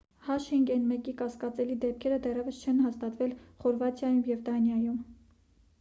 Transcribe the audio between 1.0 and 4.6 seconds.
կասկածելի դեպքերը դեռևս չեն հաստատվել խորվաթիայում և